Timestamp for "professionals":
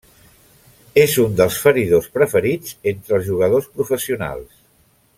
3.79-4.53